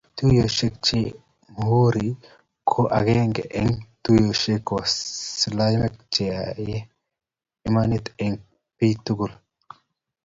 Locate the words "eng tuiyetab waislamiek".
3.59-5.95